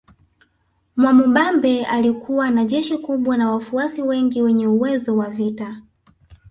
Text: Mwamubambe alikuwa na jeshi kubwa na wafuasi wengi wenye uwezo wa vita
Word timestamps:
Mwamubambe 0.95 1.85
alikuwa 1.85 2.49
na 2.49 2.65
jeshi 2.65 2.97
kubwa 2.97 3.37
na 3.37 3.51
wafuasi 3.51 4.01
wengi 4.01 4.41
wenye 4.41 4.67
uwezo 4.67 5.17
wa 5.17 5.29
vita 5.29 5.81